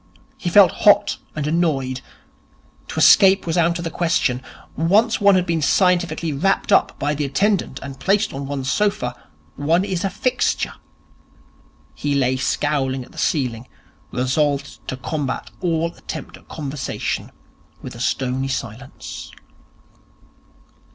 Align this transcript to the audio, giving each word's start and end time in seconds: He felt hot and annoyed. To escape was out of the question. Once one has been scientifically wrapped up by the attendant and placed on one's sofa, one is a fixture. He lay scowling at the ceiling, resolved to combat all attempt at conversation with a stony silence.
He 0.35 0.49
felt 0.49 0.71
hot 0.71 1.17
and 1.35 1.45
annoyed. 1.45 2.01
To 2.87 2.97
escape 2.97 3.45
was 3.45 3.55
out 3.55 3.77
of 3.77 3.83
the 3.83 3.91
question. 3.91 4.41
Once 4.75 5.21
one 5.21 5.35
has 5.35 5.45
been 5.45 5.61
scientifically 5.61 6.33
wrapped 6.33 6.71
up 6.71 6.97
by 6.97 7.13
the 7.13 7.23
attendant 7.23 7.79
and 7.83 7.99
placed 7.99 8.33
on 8.33 8.47
one's 8.47 8.67
sofa, 8.71 9.13
one 9.57 9.85
is 9.85 10.03
a 10.03 10.09
fixture. 10.09 10.73
He 11.93 12.15
lay 12.15 12.35
scowling 12.35 13.05
at 13.05 13.11
the 13.11 13.19
ceiling, 13.19 13.67
resolved 14.11 14.79
to 14.87 14.97
combat 14.97 15.51
all 15.59 15.93
attempt 15.93 16.35
at 16.35 16.47
conversation 16.47 17.31
with 17.83 17.93
a 17.93 17.99
stony 17.99 18.47
silence. 18.47 19.31